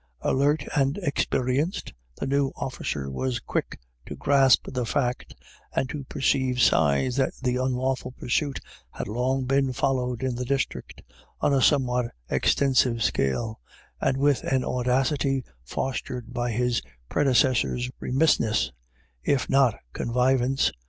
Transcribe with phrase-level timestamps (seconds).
[0.21, 5.35] Alert and experienced, the new officer was quick to grasp the fact,
[5.75, 8.59] and to perceive signs that the unlawful pursuit
[8.89, 11.03] had long been followed in the district
[11.39, 13.61] on a somewhat extensive scale,
[14.01, 18.71] and with an audacity fostered by his predecessor's remissness,
[19.21, 20.71] if not connivance.